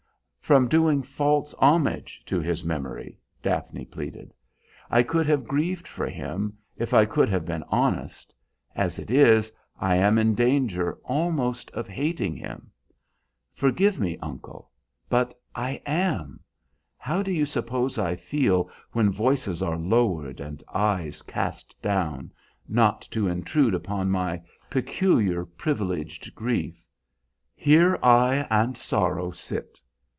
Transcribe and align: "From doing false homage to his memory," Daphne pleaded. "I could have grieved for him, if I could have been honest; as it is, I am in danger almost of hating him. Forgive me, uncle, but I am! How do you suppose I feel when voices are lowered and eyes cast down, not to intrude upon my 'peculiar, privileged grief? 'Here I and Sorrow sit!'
"From 0.43 0.67
doing 0.67 1.01
false 1.01 1.53
homage 1.59 2.21
to 2.25 2.37
his 2.41 2.61
memory," 2.65 3.17
Daphne 3.41 3.85
pleaded. 3.85 4.33
"I 4.89 5.01
could 5.01 5.25
have 5.27 5.47
grieved 5.47 5.87
for 5.87 6.09
him, 6.09 6.57
if 6.75 6.93
I 6.93 7.05
could 7.05 7.29
have 7.29 7.45
been 7.45 7.63
honest; 7.69 8.33
as 8.75 8.99
it 8.99 9.09
is, 9.09 9.49
I 9.79 9.95
am 9.95 10.17
in 10.17 10.35
danger 10.35 10.97
almost 11.05 11.71
of 11.71 11.87
hating 11.87 12.35
him. 12.35 12.69
Forgive 13.53 13.97
me, 13.97 14.17
uncle, 14.17 14.69
but 15.07 15.33
I 15.55 15.81
am! 15.85 16.41
How 16.97 17.23
do 17.23 17.31
you 17.31 17.45
suppose 17.45 17.97
I 17.97 18.17
feel 18.17 18.69
when 18.91 19.09
voices 19.09 19.63
are 19.63 19.77
lowered 19.77 20.41
and 20.41 20.61
eyes 20.73 21.21
cast 21.21 21.81
down, 21.81 22.29
not 22.67 23.01
to 23.11 23.25
intrude 23.25 23.73
upon 23.73 24.09
my 24.11 24.41
'peculiar, 24.69 25.45
privileged 25.45 26.35
grief? 26.35 26.83
'Here 27.55 27.97
I 28.03 28.45
and 28.51 28.77
Sorrow 28.77 29.31
sit!' 29.31 29.77